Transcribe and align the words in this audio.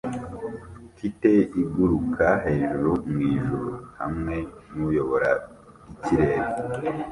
Kite 0.95 1.31
iguruka 1.61 2.27
hejuru 2.45 2.91
mwijuru 3.11 3.69
hamwe 3.99 4.35
nuyobora 4.73 5.31
ikirere 5.91 6.45